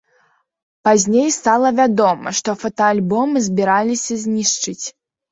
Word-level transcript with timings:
Пазней 0.87 1.27
стала 1.33 1.67
вядома, 1.79 2.33
што 2.39 2.55
фотаальбомы 2.63 3.43
збіраліся 3.49 4.17
знішчыць. 4.23 4.85